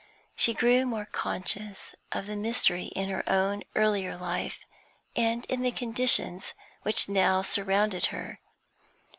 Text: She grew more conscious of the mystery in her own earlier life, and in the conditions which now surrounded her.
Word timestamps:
She 0.35 0.55
grew 0.55 0.87
more 0.87 1.05
conscious 1.05 1.93
of 2.11 2.25
the 2.25 2.35
mystery 2.35 2.85
in 2.85 3.07
her 3.09 3.23
own 3.29 3.61
earlier 3.75 4.17
life, 4.17 4.65
and 5.15 5.45
in 5.45 5.61
the 5.61 5.69
conditions 5.71 6.55
which 6.81 7.07
now 7.07 7.43
surrounded 7.43 8.07
her. 8.07 8.39